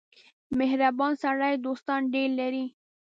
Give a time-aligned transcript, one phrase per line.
[0.59, 2.65] •مهربان سړی دوستان ډېر لري.